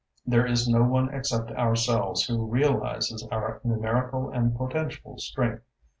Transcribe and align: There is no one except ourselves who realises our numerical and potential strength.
There 0.25 0.47
is 0.47 0.67
no 0.67 0.81
one 0.81 1.13
except 1.13 1.51
ourselves 1.51 2.25
who 2.25 2.47
realises 2.47 3.23
our 3.31 3.61
numerical 3.63 4.31
and 4.31 4.57
potential 4.57 5.19
strength. 5.19 5.61